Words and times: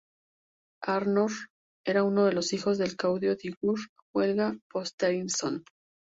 Arnór 0.81 1.29
era 1.85 2.03
uno 2.03 2.25
de 2.25 2.33
los 2.33 2.53
hijos 2.53 2.79
del 2.79 2.95
caudillo 2.97 3.35
Digur-Helga 3.35 4.57
Þorsteinsson. 4.73 5.63